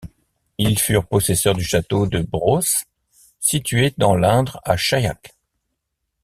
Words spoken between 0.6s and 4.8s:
furent possesseurs du château de Brosse, situé dans l'Indre à